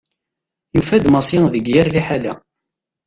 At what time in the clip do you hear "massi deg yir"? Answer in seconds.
1.09-1.87